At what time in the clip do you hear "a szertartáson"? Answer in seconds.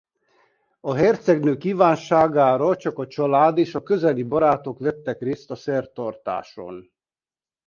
5.51-6.91